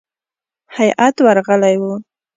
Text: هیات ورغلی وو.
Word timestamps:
هیات 0.77 1.15
ورغلی 1.25 1.73
وو. 1.81 1.93